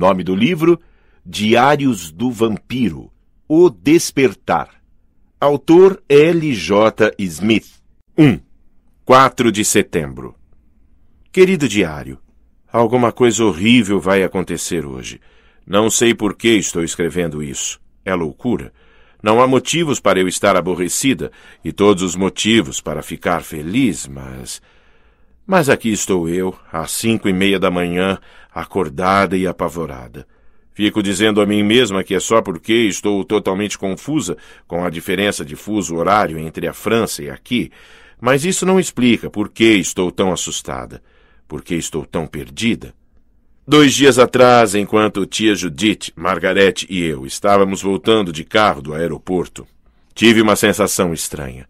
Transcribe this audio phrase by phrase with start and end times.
[0.00, 0.80] Nome do livro:
[1.26, 3.12] Diários do Vampiro
[3.46, 4.70] O Despertar.
[5.38, 6.54] Autor L.
[6.54, 7.12] J.
[7.18, 7.68] Smith.
[8.16, 8.40] 1.
[9.04, 10.34] 4 de setembro.
[11.30, 12.18] Querido diário,
[12.72, 15.20] alguma coisa horrível vai acontecer hoje.
[15.66, 17.78] Não sei por que estou escrevendo isso.
[18.02, 18.72] É loucura.
[19.22, 21.30] Não há motivos para eu estar aborrecida
[21.62, 24.62] e todos os motivos para ficar feliz, mas.
[25.50, 28.20] Mas aqui estou eu, às cinco e meia da manhã,
[28.54, 30.24] acordada e apavorada.
[30.72, 34.36] Fico dizendo a mim mesma que é só porque estou totalmente confusa
[34.68, 37.68] com a diferença de fuso horário entre a França e aqui,
[38.20, 41.02] mas isso não explica por que estou tão assustada,
[41.48, 42.94] por que estou tão perdida.
[43.66, 49.66] Dois dias atrás, enquanto tia Judith, Margarete e eu estávamos voltando de carro do aeroporto,
[50.14, 51.68] tive uma sensação estranha.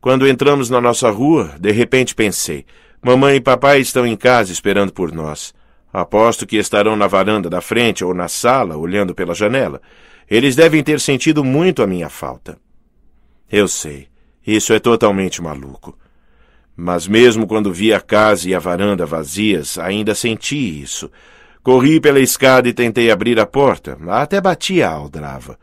[0.00, 2.64] Quando entramos na nossa rua, de repente pensei:
[3.02, 5.54] mamãe e papai estão em casa esperando por nós.
[5.92, 9.80] Aposto que estarão na varanda da frente ou na sala, olhando pela janela.
[10.28, 12.58] Eles devem ter sentido muito a minha falta.
[13.50, 14.08] Eu sei,
[14.46, 15.96] isso é totalmente maluco.
[16.76, 21.10] Mas mesmo quando vi a casa e a varanda vazias, ainda senti isso.
[21.62, 25.58] Corri pela escada e tentei abrir a porta, até bati a aldrava.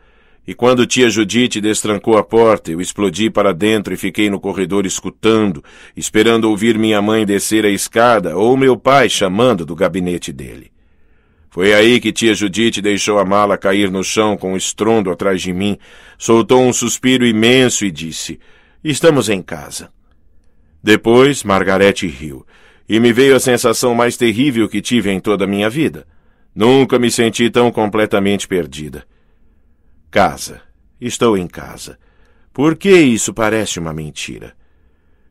[0.45, 4.85] E quando tia Judite destrancou a porta, eu explodi para dentro e fiquei no corredor
[4.85, 5.63] escutando,
[5.95, 10.73] esperando ouvir minha mãe descer a escada ou meu pai chamando do gabinete dele.
[11.49, 15.41] Foi aí que tia Judite deixou a mala cair no chão com um estrondo atrás
[15.41, 15.77] de mim,
[16.17, 18.39] soltou um suspiro imenso e disse:
[18.83, 19.91] Estamos em casa.
[20.83, 22.45] Depois, Margarete riu,
[22.89, 26.05] e me veio a sensação mais terrível que tive em toda a minha vida.
[26.53, 29.05] Nunca me senti tão completamente perdida.
[30.13, 30.61] Casa.
[31.01, 31.97] Estou em casa.
[32.53, 34.53] Por que isso parece uma mentira?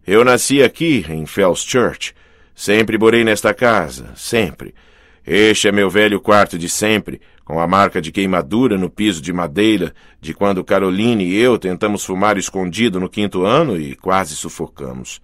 [0.04, 2.12] Eu nasci aqui, em Fells Church.
[2.52, 4.74] Sempre morei nesta casa, sempre.
[5.24, 9.32] Este é meu velho quarto de sempre, com a marca de queimadura no piso de
[9.32, 15.22] madeira de quando Caroline e eu tentamos fumar escondido no quinto ano e quase sufocamos.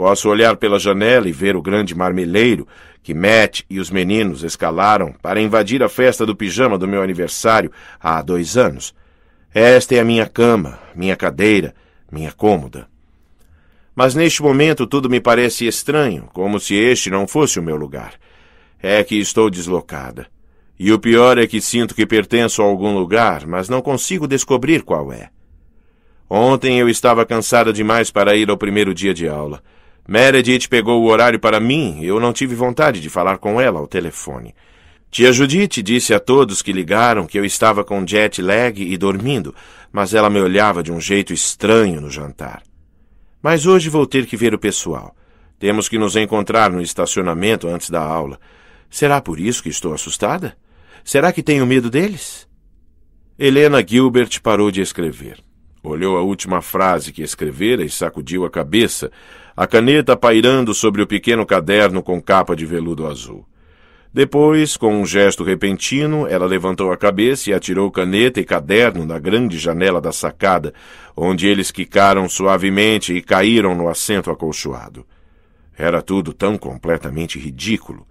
[0.00, 2.66] Posso olhar pela janela e ver o grande marmeleiro
[3.02, 7.70] que Matt e os meninos escalaram para invadir a festa do pijama do meu aniversário
[8.00, 8.94] há dois anos.
[9.52, 11.74] Esta é a minha cama, minha cadeira,
[12.10, 12.88] minha cômoda.
[13.94, 18.14] Mas neste momento tudo me parece estranho, como se este não fosse o meu lugar.
[18.82, 20.28] É que estou deslocada.
[20.78, 24.82] E o pior é que sinto que pertenço a algum lugar, mas não consigo descobrir
[24.82, 25.28] qual é.
[26.26, 29.62] Ontem eu estava cansada demais para ir ao primeiro dia de aula.
[30.10, 33.78] Meredith pegou o horário para mim e eu não tive vontade de falar com ela
[33.78, 34.52] ao telefone.
[35.08, 39.54] Tia Judite disse a todos que ligaram que eu estava com jet lag e dormindo,
[39.92, 42.64] mas ela me olhava de um jeito estranho no jantar.
[43.40, 45.14] Mas hoje vou ter que ver o pessoal.
[45.60, 48.40] Temos que nos encontrar no estacionamento antes da aula.
[48.90, 50.56] Será por isso que estou assustada?
[51.04, 52.48] Será que tenho medo deles?
[53.38, 55.38] Helena Gilbert parou de escrever.
[55.82, 59.10] Olhou a última frase que escrevera e sacudiu a cabeça,
[59.60, 63.44] a caneta pairando sobre o pequeno caderno com capa de veludo azul.
[64.10, 69.18] Depois, com um gesto repentino, ela levantou a cabeça e atirou caneta e caderno na
[69.18, 70.72] grande janela da sacada,
[71.14, 75.04] onde eles quicaram suavemente e caíram no assento acolchoado.
[75.76, 78.06] Era tudo tão completamente ridículo.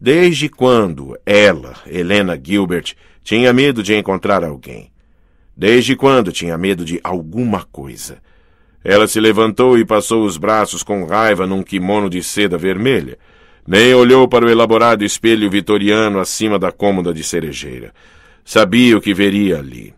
[0.00, 4.90] Desde quando ela, Helena Gilbert, tinha medo de encontrar alguém?
[5.56, 8.18] Desde quando tinha medo de alguma coisa?
[8.84, 13.18] Ela se levantou e passou os braços com raiva num kimono de seda vermelha.
[13.66, 17.94] Nem olhou para o elaborado espelho vitoriano acima da cômoda de cerejeira.
[18.44, 19.94] Sabia o que veria ali.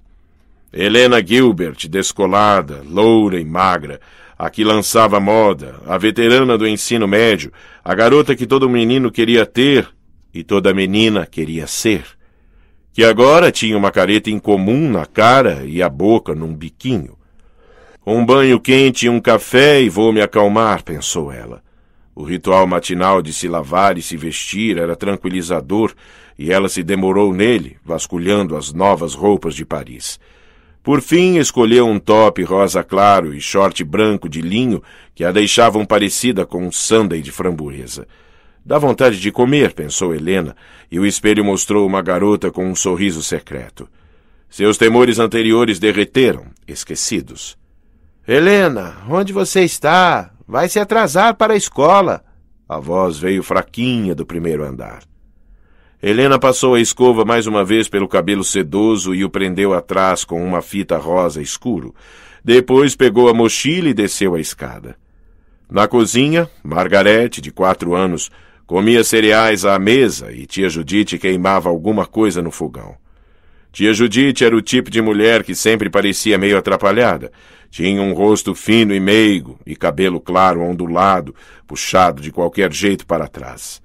[0.72, 4.00] Helena Gilbert, descolada, loura e magra,
[4.38, 7.53] a que lançava moda, a veterana do ensino médio,
[7.84, 9.88] a garota que todo menino queria ter
[10.32, 12.04] e toda menina queria ser,
[12.92, 17.16] que agora tinha uma careta incomum na cara e a boca num biquinho.
[18.09, 21.61] Um banho quente e um café e vou me acalmar, pensou ela.
[22.15, 25.93] O ritual matinal de se lavar e se vestir era tranquilizador
[26.39, 30.21] e ela se demorou nele, vasculhando as novas roupas de Paris.
[30.84, 34.80] Por fim, escolheu um top rosa claro e short branco de linho
[35.13, 38.07] que a deixavam parecida com um sundae de framboesa.
[38.65, 40.54] Dá vontade de comer, pensou Helena,
[40.92, 43.89] e o espelho mostrou uma garota com um sorriso secreto.
[44.48, 47.59] Seus temores anteriores derreteram, esquecidos.
[48.27, 50.33] Helena, onde você está?
[50.47, 52.25] Vai se atrasar para a escola.
[52.69, 55.03] A voz veio fraquinha do primeiro andar.
[56.03, 60.45] Helena passou a escova mais uma vez pelo cabelo sedoso e o prendeu atrás com
[60.45, 61.95] uma fita rosa escuro.
[62.45, 64.97] Depois pegou a mochila e desceu a escada.
[65.71, 68.31] Na cozinha, Margarete, de quatro anos,
[68.67, 72.97] Comia cereais à mesa e tia Judite queimava alguma coisa no fogão.
[73.71, 77.31] Tia Judite era o tipo de mulher que sempre parecia meio atrapalhada.
[77.77, 81.34] Tinha um rosto fino e meigo e cabelo claro ondulado,
[81.67, 83.83] puxado de qualquer jeito para trás.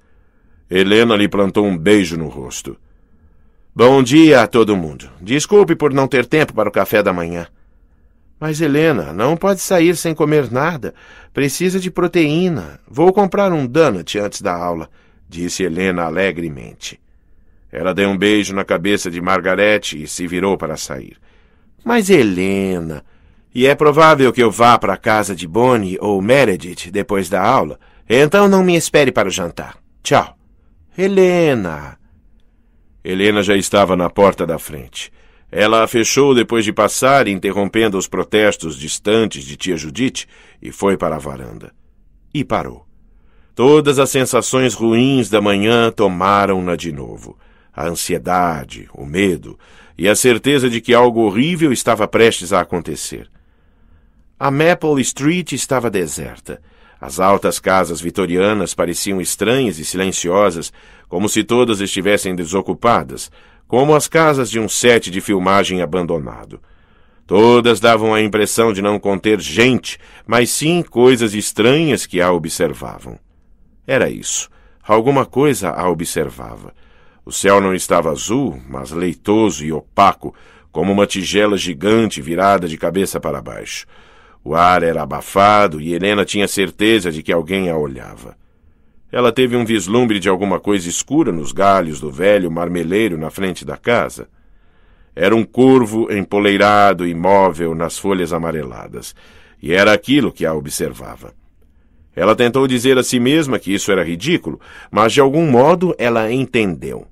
[0.70, 2.78] Helena lhe plantou um beijo no rosto.
[3.76, 5.10] Bom dia a todo mundo.
[5.20, 7.48] Desculpe por não ter tempo para o café da manhã.
[8.40, 10.94] Mas, Helena, não pode sair sem comer nada.
[11.34, 12.80] Precisa de proteína.
[12.88, 14.88] Vou comprar um donut antes da aula,
[15.28, 16.98] disse Helena alegremente.
[17.70, 21.18] Ela deu um beijo na cabeça de Margarete e se virou para sair.
[21.84, 23.04] Mas, Helena,
[23.54, 27.42] e é provável que eu vá para a casa de Bonnie ou Meredith depois da
[27.42, 27.78] aula.
[28.08, 29.76] Então não me espere para o jantar.
[30.02, 30.36] Tchau.
[30.96, 31.98] Helena.
[33.04, 35.12] Helena já estava na porta da frente.
[35.50, 40.26] Ela a fechou depois de passar, interrompendo os protestos distantes de tia Judite,
[40.62, 41.72] e foi para a varanda.
[42.32, 42.86] E parou.
[43.54, 47.36] Todas as sensações ruins da manhã tomaram-na de novo.
[47.74, 49.58] A ansiedade, o medo
[49.96, 53.31] e a certeza de que algo horrível estava prestes a acontecer.
[54.44, 56.60] A Maple Street estava deserta.
[57.00, 60.72] As altas casas vitorianas pareciam estranhas e silenciosas,
[61.08, 63.30] como se todas estivessem desocupadas,
[63.68, 66.60] como as casas de um set de filmagem abandonado.
[67.24, 69.96] Todas davam a impressão de não conter gente,
[70.26, 73.20] mas sim coisas estranhas que a observavam.
[73.86, 74.50] Era isso.
[74.82, 76.74] Alguma coisa a observava.
[77.24, 80.34] O céu não estava azul, mas leitoso e opaco,
[80.72, 83.86] como uma tigela gigante virada de cabeça para baixo.
[84.44, 88.36] O ar era abafado e Helena tinha certeza de que alguém a olhava.
[89.10, 93.64] Ela teve um vislumbre de alguma coisa escura nos galhos do velho marmeleiro na frente
[93.64, 94.28] da casa.
[95.14, 99.14] Era um corvo empoleirado, imóvel nas folhas amareladas,
[99.62, 101.34] e era aquilo que a observava.
[102.16, 104.58] Ela tentou dizer a si mesma que isso era ridículo,
[104.90, 107.06] mas de algum modo ela entendeu.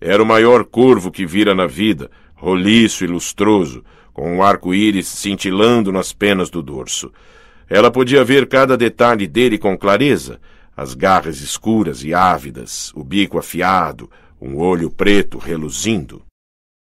[0.00, 5.90] Era o maior corvo que vira na vida, roliço e lustroso, com um arco-íris cintilando
[5.92, 7.12] nas penas do dorso.
[7.68, 10.40] Ela podia ver cada detalhe dele com clareza,
[10.76, 14.10] as garras escuras e ávidas, o bico afiado,
[14.40, 16.22] um olho preto reluzindo.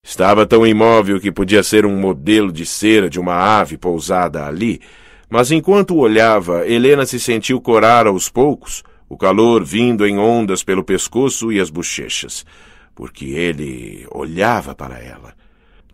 [0.04, 4.80] Estava tão imóvel que podia ser um modelo de cera de uma ave pousada ali,
[5.28, 10.84] mas enquanto olhava, Helena se sentiu corar aos poucos, o calor vindo em ondas pelo
[10.84, 12.44] pescoço e as bochechas,
[12.94, 15.34] porque ele olhava para ela.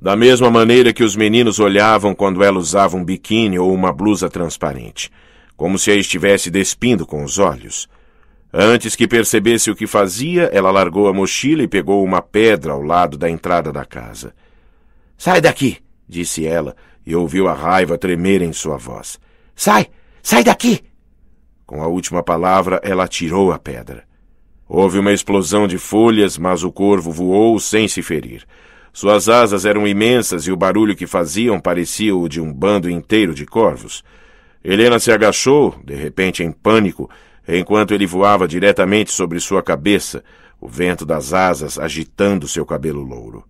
[0.01, 4.29] Da mesma maneira que os meninos olhavam quando ela usava um biquíni ou uma blusa
[4.29, 5.11] transparente
[5.57, 7.89] como se a estivesse despindo com os olhos.
[8.53, 12.83] Antes que percebesse o que fazia, ela largou a mochila e pegou uma pedra ao
[12.83, 14.35] lado da entrada da casa.
[15.17, 15.79] Sai daqui!
[16.09, 19.19] disse ela, e ouviu a raiva tremer em sua voz.
[19.55, 19.89] Sai!
[20.23, 20.81] Sai daqui!
[21.65, 24.05] Com a última palavra, ela atirou a pedra.
[24.69, 28.45] Houve uma explosão de folhas, mas o corvo voou sem se ferir.
[28.97, 33.35] Suas asas eram imensas e o barulho que faziam parecia o de um bando inteiro
[33.35, 34.03] de corvos.
[34.65, 37.11] Helena se agachou, de repente em pânico,
[37.47, 40.25] enquanto ele voava diretamente sobre sua cabeça,
[40.59, 43.45] o vento das asas agitando seu cabelo louro.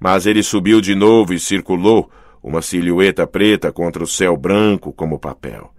[0.00, 2.10] Mas ele subiu de novo e circulou,
[2.42, 5.70] uma silhueta preta contra o céu branco como papel.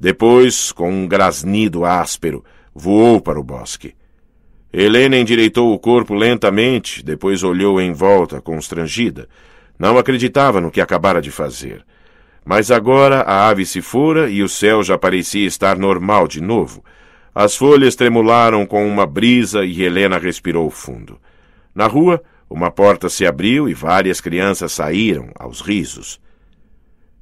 [0.00, 2.42] Depois, com um grasnido áspero,
[2.74, 3.94] voou para o bosque.
[4.76, 9.28] Helena endireitou o corpo lentamente, depois olhou em volta, constrangida.
[9.78, 11.84] Não acreditava no que acabara de fazer.
[12.44, 16.84] Mas agora a ave se fora e o céu já parecia estar normal de novo.
[17.32, 21.20] As folhas tremularam com uma brisa e Helena respirou fundo.
[21.72, 22.20] Na rua,
[22.50, 26.20] uma porta se abriu e várias crianças saíram, aos risos.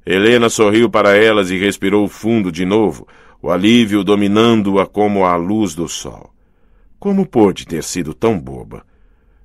[0.03, 3.07] Helena sorriu para elas e respirou fundo de novo,
[3.39, 6.32] o alívio dominando-a como a luz do sol.
[7.03, 8.85] Como pôde ter sido tão boba?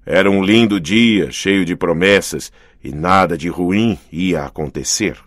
[0.06, 2.52] Era um lindo dia, cheio de promessas,
[2.84, 5.18] e nada de ruim ia acontecer.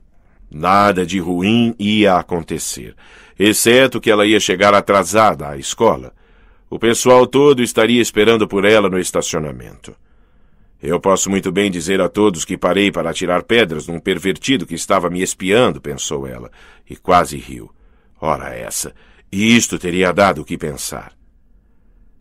[0.50, 2.96] Nada de ruim ia acontecer,
[3.38, 6.14] exceto que ela ia chegar atrasada à escola.
[6.70, 9.94] O pessoal todo estaria esperando por ela no estacionamento.
[10.82, 14.76] Eu posso muito bem dizer a todos que parei para atirar pedras num pervertido que
[14.76, 16.50] estava me espiando, pensou ela,
[16.90, 17.70] e quase riu.
[18.22, 18.96] Ora essa,
[19.30, 21.20] e isto teria dado o que pensar.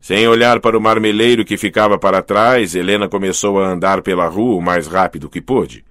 [0.01, 4.57] Sem olhar para o marmeleiro que ficava para trás, Helena começou a andar pela rua
[4.57, 5.85] o mais rápido que pôde.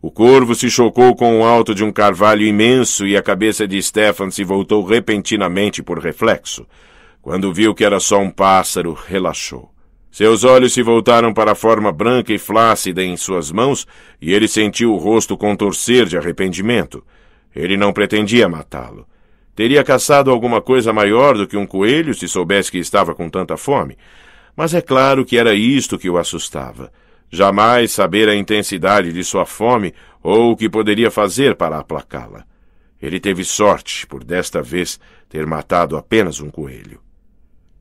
[0.00, 3.80] O corvo se chocou com o alto de um carvalho imenso e a cabeça de
[3.82, 6.66] Stefan se voltou repentinamente por reflexo.
[7.20, 9.70] Quando viu que era só um pássaro, relaxou.
[10.10, 13.86] Seus olhos se voltaram para a forma branca e flácida em suas mãos
[14.18, 17.04] e ele sentiu o rosto contorcer de arrependimento.
[17.54, 19.06] Ele não pretendia matá-lo.
[19.54, 23.56] Teria caçado alguma coisa maior do que um coelho se soubesse que estava com tanta
[23.56, 23.96] fome.
[24.56, 26.92] Mas é claro que era isto que o assustava.
[27.30, 32.44] Jamais saber a intensidade de sua fome ou o que poderia fazer para aplacá-la.
[33.00, 37.00] Ele teve sorte, por desta vez, ter matado apenas um coelho.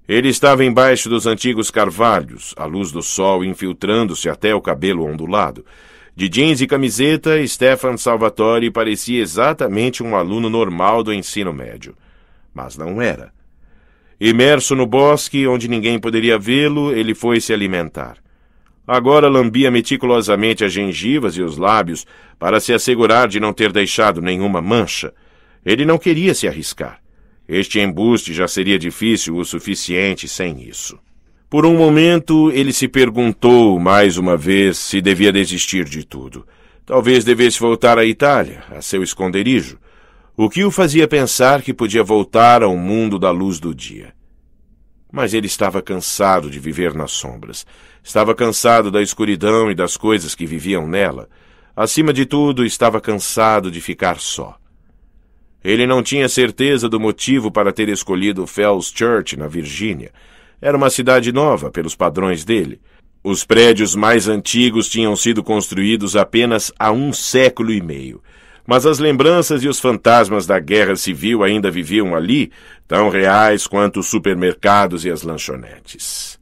[0.08, 5.66] Ele estava embaixo dos antigos carvalhos, a luz do sol infiltrando-se até o cabelo ondulado.
[6.20, 11.96] De jeans e camiseta, Stefan Salvatore parecia exatamente um aluno normal do ensino médio.
[12.54, 13.32] Mas não era.
[14.20, 18.18] Imerso no bosque, onde ninguém poderia vê-lo, ele foi se alimentar.
[18.86, 22.06] Agora lambia meticulosamente as gengivas e os lábios
[22.38, 25.14] para se assegurar de não ter deixado nenhuma mancha.
[25.66, 27.00] Ele não queria se arriscar.
[27.48, 31.00] Este embuste já seria difícil o suficiente sem isso.
[31.50, 36.46] Por um momento, ele se perguntou mais uma vez se devia desistir de tudo.
[36.86, 39.80] Talvez devesse voltar à Itália, a seu esconderijo.
[40.38, 44.14] O que o fazia pensar que podia voltar ao mundo da luz do dia?
[45.12, 47.66] Mas ele estava cansado de viver nas sombras.
[48.04, 51.28] Estava cansado da escuridão e das coisas que viviam nela.
[51.76, 54.56] Acima de tudo, estava cansado de ficar só.
[55.64, 60.12] Ele não tinha certeza do motivo para ter escolhido Fells Church, na Virgínia.
[60.62, 62.80] Era uma cidade nova, pelos padrões dele.
[63.24, 68.22] Os prédios mais antigos tinham sido construídos apenas há um século e meio
[68.70, 72.52] mas as lembranças e os fantasmas da guerra civil ainda viviam ali,
[72.88, 76.40] tão reais quanto os supermercados e as lanchonetes.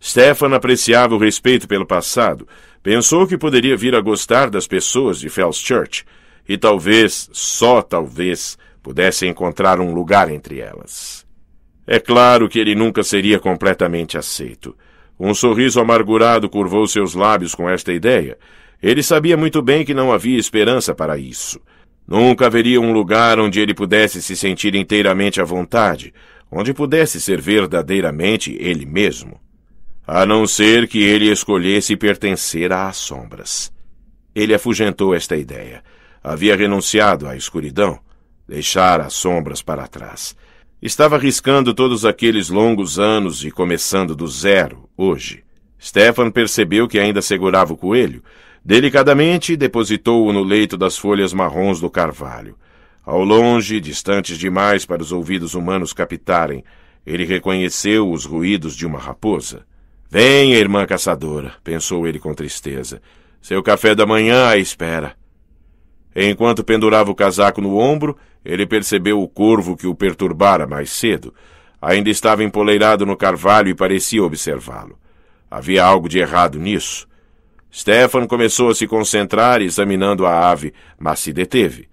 [0.00, 2.46] Stefan apreciava o respeito pelo passado,
[2.80, 6.04] pensou que poderia vir a gostar das pessoas de Fells Church,
[6.48, 11.21] e talvez, só talvez, pudesse encontrar um lugar entre elas.
[11.86, 14.76] É claro que ele nunca seria completamente aceito.
[15.18, 18.38] Um sorriso amargurado curvou seus lábios com esta ideia,
[18.82, 21.60] ele sabia muito bem que não havia esperança para isso.
[22.06, 26.12] Nunca haveria um lugar onde ele pudesse se sentir inteiramente à vontade,
[26.50, 29.40] onde pudesse ser verdadeiramente ele mesmo.
[30.04, 33.72] A não ser que ele escolhesse pertencer às sombras.
[34.34, 35.82] Ele afugentou esta ideia.
[36.22, 38.00] Havia renunciado à escuridão,
[38.48, 40.36] deixar as sombras para trás.
[40.82, 45.44] Estava arriscando todos aqueles longos anos e começando do zero, hoje.
[45.80, 48.22] Stefan percebeu que ainda segurava o coelho,
[48.64, 52.56] Delicadamente depositou-o no leito das folhas marrons do carvalho.
[53.04, 56.62] Ao longe, distantes demais para os ouvidos humanos captarem,
[57.04, 59.66] ele reconheceu os ruídos de uma raposa.
[60.08, 63.02] Venha, irmã caçadora, pensou ele com tristeza.
[63.40, 65.16] Seu café da manhã à espera.
[66.14, 71.34] Enquanto pendurava o casaco no ombro, ele percebeu o corvo que o perturbara mais cedo.
[71.80, 74.98] Ainda estava empoleirado no carvalho e parecia observá-lo.
[75.50, 77.06] Havia algo de errado nisso.
[77.74, 81.88] Stefan começou a se concentrar examinando a ave, mas se deteve.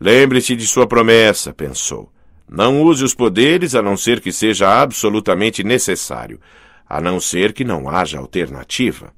[0.00, 2.12] Lembre-se de sua promessa, pensou.
[2.48, 6.40] Não use os poderes a não ser que seja absolutamente necessário,
[6.88, 9.12] a não ser que não haja alternativa.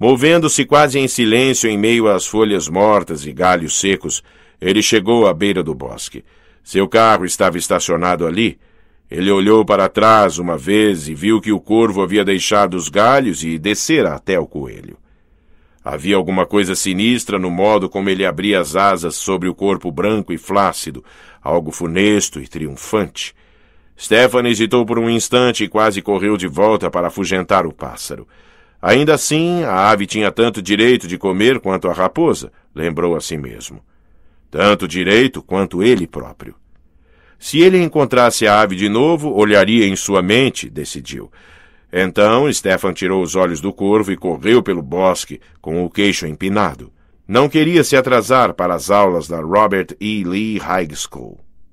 [0.00, 4.22] Movendo-se quase em silêncio em meio às folhas mortas e galhos secos,
[4.58, 6.24] ele chegou à beira do bosque.
[6.64, 8.58] Seu carro estava estacionado ali.
[9.10, 13.44] Ele olhou para trás uma vez e viu que o corvo havia deixado os galhos
[13.44, 14.96] e descera até o coelho.
[15.84, 20.32] Havia alguma coisa sinistra no modo como ele abria as asas sobre o corpo branco
[20.32, 21.04] e flácido,
[21.42, 23.34] algo funesto e triunfante.
[23.98, 28.26] Stefan hesitou por um instante e quase correu de volta para afugentar o pássaro.
[28.82, 33.36] Ainda assim, a ave tinha tanto direito de comer quanto a raposa, lembrou a si
[33.36, 33.80] mesmo.
[34.50, 36.54] Tanto direito quanto ele próprio.
[37.38, 41.30] Se ele encontrasse a ave de novo, olharia em sua mente, decidiu.
[41.92, 46.92] Então Stefan tirou os olhos do corvo e correu pelo bosque com o queixo empinado.
[47.26, 50.24] Não queria se atrasar para as aulas da Robert E.
[50.24, 51.38] Lee High School.